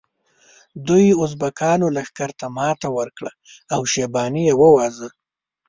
[0.87, 3.31] دوی ازبکانو لښکر ته ماته ورکړه
[3.73, 5.09] او شیباني یې وواژه.